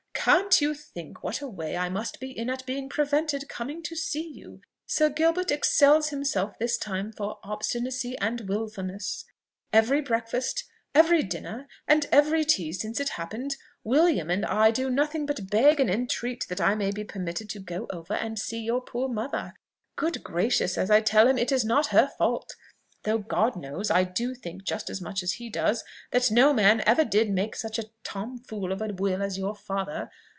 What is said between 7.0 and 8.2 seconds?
for obstinacy